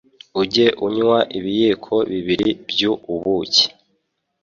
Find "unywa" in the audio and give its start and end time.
0.85-1.19